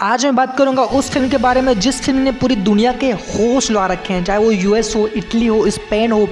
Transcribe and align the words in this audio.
आज 0.00 0.24
मैं 0.24 0.34
बात 0.36 0.56
करूँगा 0.58 0.82
उस 0.96 1.10
फ़िल्म 1.10 1.28
के 1.28 1.36
बारे 1.36 1.60
में 1.60 1.78
जिस 1.80 2.00
फ़िल्म 2.02 2.18
ने 2.18 2.32
पूरी 2.32 2.56
दुनिया 2.56 2.92
के 2.92 3.10
होश 3.12 3.70
ला 3.70 3.86
रखे 3.86 4.14
हैं, 4.14 4.24
चाहे 4.24 4.38
वो 4.38 4.50
यूएस 4.50 4.92
हो, 4.96 5.06
इटली 5.08 5.46
हो, 5.46 5.70
स्पेन 5.70 6.12
हो 6.12 6.28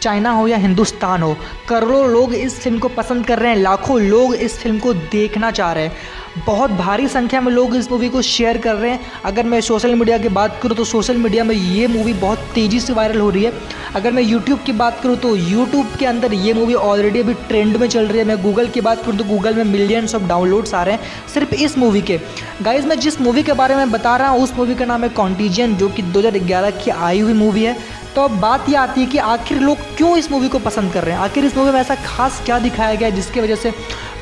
चाइना 0.00 0.30
हो 0.30 0.46
या 0.48 0.56
हिंदुस्तान 0.58 1.22
हो, 1.22 1.36
करोड़ों 1.68 2.08
लोग 2.10 2.34
इस 2.34 2.60
फ़िल्म 2.60 2.78
को 2.78 2.88
पसंद 2.90 3.26
कर 3.26 3.38
रहे 3.38 3.50
हैं, 3.50 3.58
लाखों 3.58 4.00
लोग 4.00 4.34
इस 4.36 4.58
फ़िल्म 4.58 4.78
को 4.78 4.92
देखना 4.94 5.50
चाह 5.50 5.72
रहे 5.72 5.84
हैं। 5.84 6.18
बहुत 6.46 6.70
भारी 6.72 7.06
संख्या 7.08 7.40
में 7.40 7.50
लोग 7.52 7.74
इस 7.76 7.90
मूवी 7.90 8.08
को 8.08 8.20
शेयर 8.22 8.58
कर 8.58 8.74
रहे 8.74 8.90
हैं। 8.90 9.00
अगर 9.24 9.44
मैं 9.44 9.60
सोशल 9.60 9.94
मीडिया 9.94 10.18
की 10.18 10.28
बात 10.30 10.58
करूँ 10.62 10.76
तो 10.76 10.84
सोशल 10.84 11.16
मीडिया 11.16 11.44
में 11.44 11.54
ये 11.54 11.86
मूवी 11.88 12.12
बहुत 12.14 12.38
तेज़ी 12.54 12.80
से 12.80 12.92
वायरल 12.92 13.20
हो 13.20 13.30
रही 13.30 13.42
है। 13.44 13.52
अगर 13.94 14.12
मैं 14.12 14.22
यूट्यूब 14.22 14.58
की 14.66 14.72
बात 14.74 15.00
करूँ 15.02 15.16
तो 15.16 15.34
यूट्यूब 15.36 15.96
के 15.98 16.06
अंदर 16.06 16.34
ये 16.34 16.52
मूवी 16.54 16.74
ऑलरेडी 16.74 17.20
अभी 17.20 17.34
ट्रेंड 17.48 17.76
में 17.76 17.88
चल 17.88 18.06
रही 18.06 18.18
है। 18.18 18.24
मैं 18.24 18.40
गूगल 18.42 18.68
की 18.68 18.80
बात 18.80 19.04
करूँ 19.04 19.16
तो 19.16 19.24
गूगल 19.24 19.54
में 19.54 19.64
मिलियंस 19.66 20.14
ऑफ़ 20.14 20.28
डाउनलोड्स 20.28 20.74
आ 20.74 20.82
रहे 20.82 20.94
हैं 20.94 21.28
सिर्फ़ 21.34 21.54
इस 21.56 21.78
मूवी 21.78 22.02
के। 22.02 22.18
गाइज़ 22.62 22.86
मैं 22.86 22.98
जिस 23.00 23.20
मूवी 23.20 23.42
के 23.42 23.52
बारे 23.54 23.76
में 23.76 23.90
बता 23.90 24.16
रहा 24.16 24.28
हूँ, 24.28 24.42
उस 24.42 24.54
मूवी 24.56 24.74
का 24.74 24.84
नाम 24.84 25.02
है 25.02 25.08
कॉन्टीजियन 25.10 25.76
जो 25.76 25.88
कि 25.88 26.02
दो 26.02 26.18
हज़ार 26.20 26.38
ग्यारह 26.40 26.70
की 26.74 26.90
आई 26.90 27.20
हुई 27.20 27.32
मूवी 27.34 27.62
है। 27.62 27.76
तो 28.14 28.22
अब 28.22 28.38
बात 28.40 28.68
यह 28.68 28.80
आती 28.80 29.00
है 29.00 29.06
कि 29.06 29.18
आखिर 29.18 29.58
लोग 29.58 29.78
क्यों 29.96 30.16
इस 30.18 30.30
मूवी 30.30 30.48
को 30.48 30.58
पसंद 30.58 30.92
कर 30.92 31.04
रहे 31.04 31.14
हैं? 31.14 31.20
आखिर 31.20 31.44
इस 31.44 31.56
मूवी 31.56 31.72
में 31.72 31.80
ऐसा 31.80 31.94
खास 31.94 32.40
क्या 32.44 32.58
दिखाया 32.58 32.94
गया 32.94 33.08
है 33.08 33.14
जिसकी 33.14 33.40
वजह 33.40 33.56
से 33.56 33.72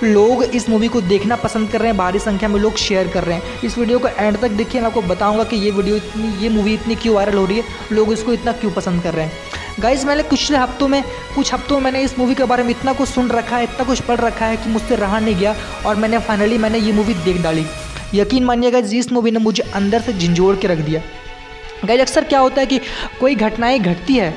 लोग 0.05 0.43
इस 0.45 0.69
मूवी 0.71 0.89
को 0.89 1.01
देखना 1.01 1.37
पसंद 1.37 1.71
कर 1.71 1.79
रहे 1.79 1.89
हैं, 1.89 1.97
भारी 1.99 2.19
संख्या 2.19 2.49
में 2.49 2.59
लोग 2.61 2.77
शेयर 2.77 3.09
कर 3.09 3.25
रहे 3.25 3.37
हैं? 3.37 3.61
इस 3.65 3.79
वीडियो 3.79 3.99
को 3.99 4.09
एंड 4.09 4.39
तक 4.39 4.51
देखिए, 4.51 4.81
मैं 4.81 4.89
आपको 4.89 5.03
बताऊँगा 5.03 5.45
कि 5.45 5.57
ये 5.57 5.71
वीडियो 5.71 5.97
इतनी, 5.97 6.33
ये 6.43 6.49
मूवी 6.49 6.75
इतनी 6.75 6.95
क्यों 6.95 7.15
वायरल 7.15 7.39
हो 7.39 7.45
रही 7.45 7.57
है, 7.57 7.65
लोग 7.93 8.13
इसको 8.13 8.33
इतना 8.33 8.53
क्यों 8.53 8.73
पसंद 8.73 9.03
कर 9.03 9.15
रहे 9.15 9.25
हैं? 9.25 9.33
गाइज़ 9.81 10.07
मैंने 10.07 10.23
कुछ 10.23 10.53
हफ्तों 10.53 10.89
में, 10.89 11.03
कुछ 11.35 11.55
हफ्तों 11.55 11.77
में 11.77 11.85
मैंने 11.85 12.05
इस 12.05 12.19
मूवी 12.19 12.35
के 12.35 12.45
बारे 12.45 12.63
में 12.63 12.71
इतना 12.71 12.93
कुछ 12.93 13.09
सुन 13.09 13.31
रखा 13.31 13.57
है, 13.57 13.65
इतना 13.65 13.85
कुछ 13.85 14.01
पढ़ 14.01 14.21
रखा 14.21 14.47
है 14.47 14.57
कि 14.57 14.71
मुझसे 14.71 14.97
रहा 14.97 15.19
नहीं 15.19 15.37
गया 15.37 15.55
और 15.87 15.97
मैंने 15.97 16.19
फाइनली 16.19 16.59
मैंने 16.59 16.79
ये 16.79 16.93
मूवी 16.93 17.15
देख 17.15 17.43
डाली। 17.43 17.67
यकीन 18.15 18.45
मानिएगा 18.45 18.79
इस 18.79 19.13
मूवी 19.13 19.31
ने 19.31 19.39
मुझे 19.39 19.63
अंदर 19.63 20.01
से 20.01 20.13
झंझोड़ 20.13 20.57
के 20.57 20.69
रख 20.69 20.79
दिया। 20.79 21.01
गाइज़ 21.85 22.01
अक्सर 22.01 22.25
क्या 22.25 22.39
होता 22.41 22.61
है 22.61 22.67
कि 22.67 22.79
कोई 23.21 23.35
घटनाएँ 23.35 23.79
घटती 23.81 24.15
है 24.15 24.33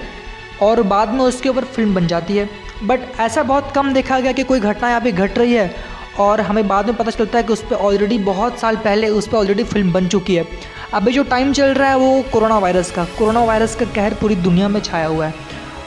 और 0.61 0.81
बाद 0.83 1.09
में 1.09 1.19
उसके 1.19 1.49
ऊपर 1.49 1.63
फ़िल्म 1.65 1.93
बन 1.95 2.07
जाती 2.07 2.37
है। 2.37 2.49
बट 2.83 2.99
ऐसा 3.19 3.43
बहुत 3.43 3.71
कम 3.75 3.93
देखा 3.93 4.19
गया 4.19 4.31
कि 4.31 4.43
कोई 4.43 4.59
घटना 4.59 4.89
यहाँ 4.89 5.01
पे 5.01 5.11
घट 5.11 5.37
रही 5.37 5.53
है 5.53 5.73
और 6.19 6.41
हमें 6.41 6.67
बाद 6.67 6.85
में 6.85 6.95
पता 6.95 7.11
चलता 7.11 7.37
है 7.37 7.43
कि 7.43 7.53
उस 7.53 7.63
पर 7.63 7.75
ऑलरेडी 7.77 8.17
बहुत 8.19 8.59
साल 8.59 8.75
पहले 8.77 9.09
उस 9.09 9.27
पर 9.27 9.37
ऑलरेडी 9.37 9.63
फ़िल्म 9.63 9.91
बन 9.93 10.07
चुकी 10.07 10.35
है। 10.35 10.45
अभी 10.93 11.11
जो 11.11 11.23
टाइम 11.23 11.53
चल 11.53 11.73
रहा 11.73 11.89
है 11.89 11.97
वो 11.97 12.21
कोरोना 12.33 12.57
वायरस 12.57 12.91
का। 12.91 13.05
कोरोना 13.17 13.43
वायरस 13.43 13.75
का 13.75 13.85
कहर 13.85 14.13
पूरी 14.13 14.35
दुनिया 14.37 14.67
में 14.67 14.79
छाया 14.81 15.07
हुआ 15.07 15.25
है। 15.25 15.33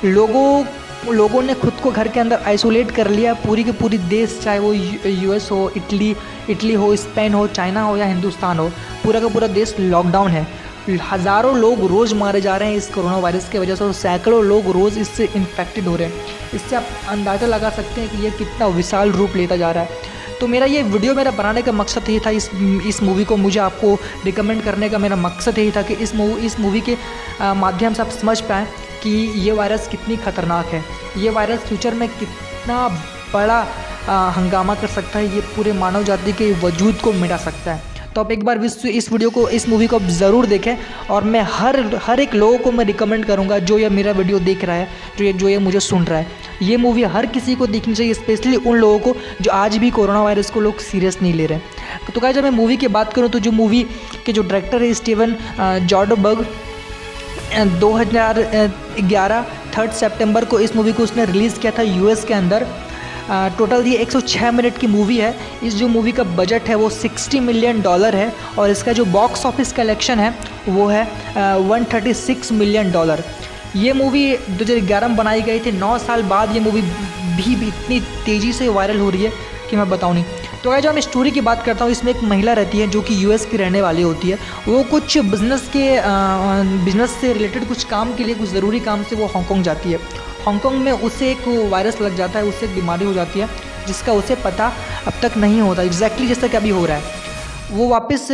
लोगों 0.05 0.65
लोगों 1.07 1.43
ने 1.43 1.55
खुद 1.55 1.73
को 1.83 1.91
घर 1.91 2.09
के 2.09 2.21
अंदर 2.21 2.43
आइसोलेट 2.47 2.91
कर 2.91 3.09
लिया। 3.11 3.33
पूरी 3.37 3.65
के 3.65 3.73
पूरी 3.73 3.99
देश, 3.99 4.39
चाहे 4.43 4.59
वो 4.59 4.73
यूएस 4.73 5.49
हो 5.53 5.71
इटली 5.77 6.15
इटली 6.51 6.75
हो 6.75 6.95
स्पेन 6.97 7.35
हो 7.35 7.47
चाइना 7.49 7.83
हो 7.83 7.97
या 7.97 8.07
हिंदुस्तान 8.07 8.59
हो, 8.59 8.69
पूरा 9.03 9.21
का 9.21 9.29
पूरा 9.29 9.47
देश 9.49 9.75
लॉकडाउन 9.81 10.31
है। 10.31 10.47
हज़ारों 10.89 11.57
लोग 11.59 11.85
रोज़ 11.91 12.15
मारे 12.15 12.41
जा 12.41 12.57
रहे 12.57 12.69
हैं 12.69 12.77
इस 12.77 12.89
कोरोना 12.95 13.17
वायरस 13.19 13.49
की 13.49 13.59
वजह 13.59 13.75
से 13.75 13.85
और 13.85 13.93
सैकड़ों 13.95 14.43
लोग 14.45 14.67
रोज़ 14.71 14.99
इससे 14.99 15.29
इन्फेक्टेड 15.37 15.85
हो 15.85 15.95
रहे 15.97 16.09
हैं। 16.09 16.51
इससे 16.55 16.77
आप 16.77 16.87
अंदाज़ा 17.09 17.47
लगा 17.47 17.71
सकते 17.71 18.01
हैं 18.01 18.11
कि 18.11 18.25
ये 18.25 18.31
कितना 18.33 18.67
विशाल 18.67 19.13
रूप 19.13 19.37
लेता 19.37 19.57
जा 19.57 19.71
रहा 19.71 19.85
है। 19.85 20.13
तो 20.41 20.47
मेरा 20.47 20.67
ये 20.67 20.83
वीडियो 20.83 21.15
मेरा 21.15 21.31
बनाने 21.31 21.63
का 21.63 21.73
मकसद 21.73 22.09
यही 22.09 22.21
था, 22.21 22.31
इस 22.31 22.51
इस 22.87 23.03
मूवी 23.03 23.25
को 23.25 23.37
मुझे 23.37 23.61
आपको 23.61 23.95
रिकमेंड 24.25 24.63
करने 24.63 24.89
का 24.89 24.99
मेरा 24.99 25.17
मकसद 25.17 25.59
यही 25.59 25.71
था 25.71 25.83
कि 25.83 25.95
इस 25.97 26.15
मूवी 26.15 26.47
इस 26.47 26.59
मूवी 26.61 26.81
के 26.81 26.97
माध्यम 27.57 27.95
से 27.95 28.03
आप 28.03 28.11
समझ 28.11 28.41
पाएँ 28.43 28.67
कि 29.03 29.11
ये 29.39 29.53
वायरस 29.53 29.89
कितनी 29.89 30.17
ख़तरनाक 30.19 30.67
है। 30.67 30.85
ये 31.17 31.31
वायरस 31.31 31.61
फ्यूचर 31.61 31.95
में 31.95 32.09
कितना 32.11 32.89
बड़ा 33.33 33.61
हंगामा 34.09 34.75
कर 34.75 34.87
सकता 34.89 35.19
है, 35.19 35.35
ये 35.35 35.41
पूरे 35.57 35.73
मानव 35.75 36.03
जाति 36.05 36.33
के 36.33 36.53
वजूद 36.61 37.01
को 37.05 37.13
मिटा 37.15 37.37
सकता 37.39 37.75
है। 37.75 37.94
तो 38.15 38.21
आप 38.21 38.31
एक 38.31 38.45
बार 38.45 38.65
इस 38.65 39.09
वीडियो 39.13 39.31
को, 39.31 39.49
इस 39.49 39.69
मूवी 39.69 39.87
को 39.87 39.99
ज़रूर 40.01 40.47
देखें 40.47 40.77
और 41.11 41.25
मैं 41.25 41.41
हर 41.51 41.79
हर 42.03 42.21
एक 42.21 42.35
लोगों 42.35 42.59
को 42.59 42.73
मैं 42.73 42.85
रिकमेंड 42.85 43.25
करूँगा 43.25 43.59
जो 43.61 43.79
ये 43.79 43.89
मेरा 43.91 44.13
वीडियो 44.13 44.39
देख 44.41 44.65
रहा 44.65 44.77
है, 44.77 44.89
जो 45.19 45.25
ये 45.25 45.33
जो 45.33 45.49
ये 45.49 45.59
मुझे 45.59 45.81
सुन 45.81 46.05
रहा 46.05 46.19
है। 46.19 46.27
ये 46.63 46.77
मूवी 46.77 47.03
हर 47.05 47.27
किसी 47.27 47.55
को 47.55 47.67
देखनी 47.67 47.95
चाहिए 47.95 48.15
स्पेशली 48.15 48.57
उन 48.57 48.77
लोगों 48.79 48.99
को 48.99 49.15
जो 49.43 49.51
आज 49.53 49.77
भी 49.77 49.91
कोरोना 49.91 50.23
वायरस 50.23 50.51
को 50.51 50.61
लोग 50.61 50.79
सीरियस 50.81 51.19
नहीं 51.23 51.33
ले 51.35 51.47
रहे 51.47 51.59
तो 52.13 52.21
क्या 52.21 52.33
जब 52.33 52.43
मैं 52.43 52.51
मूवी 52.51 52.77
की 52.77 52.89
बात 52.89 53.13
करूँ 53.13 53.29
तो 53.31 53.39
जो 53.39 53.51
मूवी 53.53 53.83
के 54.27 54.33
जो 54.33 54.43
डायरेक्टर 54.43 54.83
है 54.83 54.93
स्टीवन 54.95 55.37
जॉर्डबर्ग 55.87 56.47
2011 57.81 59.45
थर्ड 59.77 59.91
सितंबर 59.93 60.45
को 60.45 60.61
इस 60.61 60.77
मूवी 60.77 60.93
को 60.93 61.03
उसने 61.03 61.25
रिलीज़ 61.25 61.59
किया 61.61 61.73
था 61.79 61.83
यूएस 61.83 62.25
के 62.25 62.35
अंदर। 62.35 62.67
टोटल 63.31 63.87
ये 63.87 63.97
106 63.99 64.51
मिनट 64.53 64.79
की 64.79 64.87
मूवी 64.87 65.17
है। 65.19 65.35
इस 65.65 65.75
जो 65.75 65.89
मूवी 65.89 66.13
का 66.13 66.23
बजट 66.37 66.69
है 66.69 66.75
वो 66.75 66.91
60 66.93 67.41
मिलियन 67.41 67.81
डॉलर 67.83 68.17
है 68.17 68.33
और 68.59 68.71
इसका 68.71 68.93
जो 68.93 69.05
बॉक्स 69.13 69.47
ऑफ़िस 69.47 69.73
कलेक्शन 69.73 70.19
है 70.19 70.35
वो 70.69 70.87
है 70.89 71.05
वन 71.61 71.87
मिलियन 72.53 72.93
डॉलर 72.93 73.25
ये 73.77 73.93
मूवी 73.93 74.27
दो 74.37 74.65
हज़ार 74.65 74.81
ग्यारह 74.87 75.09
में 75.09 75.17
बनाई 75.17 75.41
गई 75.43 75.61
थी। 75.61 75.73
नौ 75.73 75.97
साल 75.99 76.23
बाद 76.25 76.55
ये 76.55 76.61
मूवी 76.61 76.83
भी, 76.83 77.55
भी 77.57 77.67
इतनी 77.69 78.01
तेज़ी 78.27 78.53
से 78.53 78.69
वायरल 78.69 78.99
हो 79.01 79.09
रही 79.11 79.23
है 79.23 79.33
कि 79.71 79.77
मैं 79.77 79.89
बताऊँ 79.91 80.15
नहीं। 80.15 80.25
तो 80.63 80.71
अगर 80.71 80.81
जो 80.81 80.93
मैं 80.93 81.01
स्टोरी 81.01 81.31
की 81.31 81.41
बात 81.41 81.65
करता 81.65 81.85
हूँ। 81.85 81.93
इसमें 81.93 82.13
एक 82.13 82.23
महिला 82.25 82.53
रहती 82.53 82.79
है 82.79 82.87
जो 82.91 83.01
कि 83.03 83.23
यूएस 83.25 83.47
की 83.47 83.57
रहने 83.57 83.81
वाली 83.83 84.03
होती 84.03 84.31
है। 84.31 84.39
वो 84.69 84.83
कुछ 84.91 85.19
बिज़नेस 85.31 85.69
के 85.77 85.89
बिज़नेस 86.85 87.11
से 87.21 87.33
रिलेटेड 87.33 87.69
कुछ 87.69 87.85
काम 87.87 88.15
के 88.17 88.25
लिए 88.25 88.35
कुछ 88.35 88.49
ज़रूरी 88.51 88.81
काम 88.81 89.03
से 89.03 89.17
वो 89.17 89.27
हांगकॉन्ग 89.27 89.65
जाती 89.65 89.93
है। 89.93 89.99
हांगकॉन्ग 90.47 90.79
में 90.79 90.93
उसे 90.93 91.31
एक 91.31 91.49
वायरस 91.71 92.01
लग 92.01 92.17
जाता 92.17 92.39
है 92.39 92.45
उससे 92.45 92.67
एक 92.67 92.75
बीमारी 92.75 93.05
हो 93.05 93.13
जाती 93.13 93.41
है, 93.41 93.49
जिसका 93.87 94.13
उसे 94.13 94.35
पता 94.35 94.73
अब 95.07 95.13
तक 95.23 95.37
नहीं 95.37 95.61
होता। 95.61 95.83
एग्जैक्टली 95.83 96.27
जैसा 96.27 96.49
कि 96.49 96.57
अभी 96.57 96.71
हो 96.71 96.85
रहा 96.87 96.97
है। 96.97 97.23
वो 97.71 97.89
वापस 97.89 98.29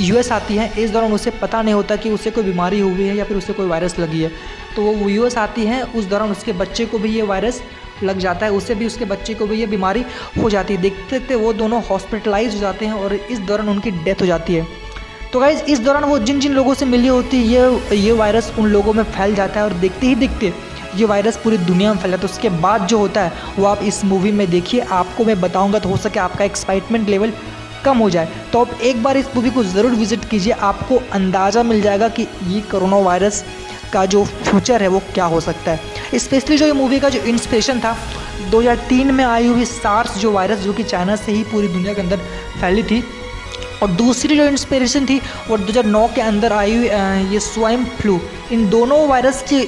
यूएस 0.00 0.30
आती 0.32 0.56
है, 0.56 0.72
इस 0.78 0.90
दौरान 0.90 1.12
उसे 1.12 1.30
पता 1.30 1.62
नहीं 1.62 1.74
होता 1.74 1.96
कि 1.96 2.10
उसे 2.10 2.30
कोई 2.30 2.44
बीमारी 2.44 2.80
हुई 2.80 3.02
है 3.02 3.16
या 3.16 3.24
फिर 3.24 3.36
उसे 3.36 3.52
कोई 3.52 3.66
वायरस 3.66 3.98
लगी 3.98 4.22
है। 4.22 4.30
तो 4.76 4.82
वो 4.82 5.08
यूएस 5.08 5.36
आती 5.38 5.64
है, 5.64 5.82
उस 5.84 6.04
दौरान 6.04 6.30
उसके 6.30 6.52
बच्चे 6.52 6.86
को 6.86 6.98
भी 6.98 7.14
ये 7.14 7.22
वायरस 7.22 7.60
लग 8.02 8.18
जाता 8.18 8.46
है 8.46 8.52
उससे 8.52 8.74
भी, 8.74 8.86
उसके 8.86 9.04
बच्चे 9.04 9.34
को 9.34 9.46
भी 9.46 9.60
ये 9.60 9.66
बीमारी 9.66 10.04
हो 10.38 10.50
जाती 10.50 10.74
है। 10.74 10.80
देखते 10.80 11.18
देखते 11.18 11.34
वो 11.34 11.52
दोनों 11.52 11.82
हॉस्पिटलाइज 11.82 12.54
हो 12.54 12.60
जाते 12.60 12.86
हैं 12.86 12.92
और 12.94 13.14
इस 13.14 13.38
दौरान 13.40 13.68
उनकी 13.68 13.90
डेथ 13.90 14.20
हो 14.20 14.26
जाती 14.26 14.54
है। 14.54 14.66
तो 15.32 15.40
गाइज़ 15.40 15.62
इस 15.64 15.78
दौरान 15.78 16.04
वो 16.04 16.18
जिन 16.18 16.40
जिन 16.40 16.52
लोगों 16.52 16.74
से 16.74 16.84
मिली 16.86 17.08
होती 17.08 17.36
है, 17.36 17.44
ये 17.44 17.96
ये 17.96 18.12
वायरस 18.12 18.52
उन 18.58 18.66
लोगों 18.66 18.92
में 18.92 19.02
फैल 19.04 19.34
जाता 19.34 19.60
है 19.60 19.66
और 19.66 19.72
देखते 19.74 20.06
ही 20.06 20.14
देखते 20.14 20.52
ये 20.96 21.04
वायरस 21.04 21.36
पूरी 21.36 21.58
दुनिया 21.58 21.92
में 21.94 22.00
फैला 22.00 22.16
तो 22.16 22.28
उसके 22.28 22.48
बाद 22.60 22.86
जो 22.86 22.98
होता 22.98 23.22
है, 23.22 23.32
वो 23.58 23.66
आप 23.66 23.82
इस 23.82 24.04
मूवी 24.04 24.32
में 24.32 24.48
देखिए, 24.50 24.80
आपको 24.80 25.24
मैं 25.24 25.40
बताऊँगा 25.40 25.78
तो 25.78 25.88
हो 25.88 25.96
सके 25.96 26.20
आपका 26.20 26.44
एक्साइटमेंट 26.44 27.08
लेवल 27.08 27.32
कम 27.84 27.98
हो 27.98 28.08
जाए। 28.10 28.28
तो 28.52 28.60
आप 28.60 28.80
एक 28.82 29.02
बार 29.02 29.16
इस 29.16 29.34
मूवी 29.36 29.50
को 29.50 29.62
ज़रूर 29.64 29.92
विज़िट 29.92 30.24
कीजिए, 30.24 30.52
आपको 30.52 31.00
अंदाज़ा 31.12 31.62
मिल 31.62 31.80
जाएगा 31.82 32.08
कि 32.08 32.26
ये 32.46 32.60
कोरोना 32.70 32.96
वायरस 32.98 33.44
का 33.92 34.04
जो 34.06 34.24
फ्यूचर 34.24 34.82
है, 34.82 34.88
वो 34.88 35.02
क्या 35.14 35.24
हो 35.24 35.40
सकता 35.40 35.70
है। 35.70 36.18
स्पेशली 36.18 36.56
जो 36.58 36.66
ये 36.66 36.72
मूवी 36.72 37.00
का 37.00 37.08
जो 37.08 37.20
इंस्पिरेशन 37.22 37.80
था 37.80 37.96
2003 38.50 39.10
में 39.10 39.24
आई 39.24 39.46
हुई 39.46 39.64
सार्स 39.64 40.16
जो 40.18 40.32
वायरस 40.32 40.58
जो 40.58 40.72
कि 40.72 40.82
चाइना 40.84 41.16
से 41.16 41.32
ही 41.32 41.42
पूरी 41.44 41.68
दुनिया 41.68 41.94
के 41.94 42.00
अंदर 42.00 42.16
फैली 42.60 42.82
थी 42.82 43.02
और 43.82 43.90
दूसरी 43.90 44.36
जो 44.36 44.44
इंस्पिरेशन 44.44 45.06
थी 45.06 45.18
वो 45.48 45.56
2009 45.58 46.06
के 46.14 46.20
अंदर 46.20 46.52
आई 46.52 46.76
हुई 46.76 46.88
ये 47.32 47.40
स्वाइम 47.40 47.84
फ्लू। 47.96 48.20
इन 48.52 48.68
दोनों 48.70 49.06
वायरस 49.08 49.42
की 49.48 49.60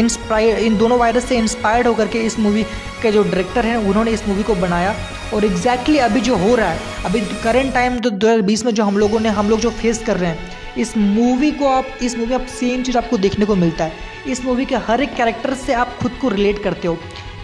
इंस्पायर 0.00 0.58
इन 0.58 0.76
दोनों 0.78 0.98
वायरस 0.98 1.24
से 1.24 1.36
इंस्पायर्ड 1.38 1.86
होकर 1.86 2.08
के 2.08 2.18
इस 2.20 2.38
मूवी 2.38 2.62
के 3.02 3.12
जो 3.12 3.22
डायरेक्टर 3.22 3.66
हैं, 3.66 3.76
उन्होंने 3.78 4.10
इस 4.10 4.26
मूवी 4.28 4.42
को 4.42 4.54
बनाया। 4.56 4.94
और 5.34 5.44
एग्जैक्टली 5.44 5.96
exactly 5.96 6.10
अभी 6.10 6.20
जो 6.20 6.36
हो 6.36 6.54
रहा 6.54 6.68
है, 6.68 6.80
अभी 7.04 7.20
करंट 7.44 7.72
टाइम 7.74 7.98
तो 7.98 8.10
दो 8.10 8.36
बीस 8.42 8.64
में 8.64 8.72
जो 8.74 8.84
हम 8.84 8.98
लोगों 8.98 9.20
ने, 9.20 9.28
हम 9.28 9.48
लोग 9.50 9.60
जो 9.60 9.70
फेस 9.72 10.02
कर 10.06 10.16
रहे 10.16 10.30
हैं, 10.30 10.52
इस 10.78 10.96
मूवी 10.96 11.50
को 11.50 11.68
आप, 11.68 11.86
इस 12.02 12.18
मूवी 12.18 12.34
आप 12.34 12.46
सेम 12.50 12.82
चीज़ 12.82 12.98
आपको 12.98 13.18
देखने 13.18 13.46
को 13.46 13.54
मिलता 13.56 13.84
है। 13.84 13.92
इस 14.28 14.44
मूवी 14.44 14.64
के 14.64 14.76
हर 14.88 15.02
एक 15.02 15.14
कैरेक्टर 15.14 15.54
से 15.56 15.72
आप 15.72 15.96
खुद 16.02 16.12
को 16.20 16.28
रिलेट 16.28 16.62
करते 16.62 16.88
हो। 16.88 16.96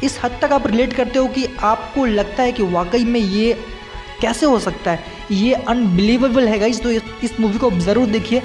इस 0.05 0.19
हद 0.25 0.39
तक 0.43 0.53
आप 0.53 0.67
रिलेट 0.67 0.93
करते 0.93 1.19
हो 1.19 1.27
कि 1.29 1.47
आपको 1.62 2.05
लगता 2.06 2.43
है 2.43 2.53
कि 2.53 2.62
वाकई 2.65 3.05
में 3.05 3.21
ये 3.21 3.53
कैसे 4.21 4.47
हो 4.47 4.59
सकता 4.59 4.91
है। 4.91 5.19
ये 5.33 5.53
अनबिलीवेबल 5.55 6.49
है 6.49 6.59
गाइज़ 6.59 6.81
तो 6.83 6.91
इस 6.91 7.39
मूवी 7.41 7.59
को 7.59 7.71
ज़रूर 7.81 8.06
देखिए। 8.09 8.38